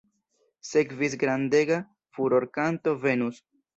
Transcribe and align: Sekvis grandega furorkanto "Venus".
Sekvis 0.69 1.17
grandega 1.23 1.77
furorkanto 2.19 2.95
"Venus". 3.05 3.45